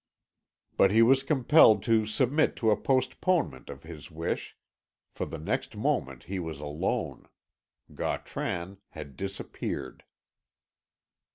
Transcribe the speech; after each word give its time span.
But 0.77 0.89
he 0.89 1.03
was 1.03 1.21
compelled 1.21 1.83
to 1.83 2.07
submit 2.07 2.55
to 2.55 2.71
a 2.71 2.75
postponement 2.75 3.69
of 3.69 3.83
his 3.83 4.09
wish, 4.09 4.57
for 5.11 5.27
the 5.27 5.37
next 5.37 5.75
moment 5.77 6.23
he 6.23 6.39
was 6.39 6.59
alone. 6.59 7.29
Gautran 7.93 8.79
had 8.89 9.15
disappeared. 9.15 10.03